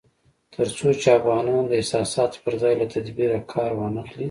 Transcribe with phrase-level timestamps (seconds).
[0.53, 4.19] تر څو چې افغانان د احساساتو پر ځای له تدبير کار وانخلي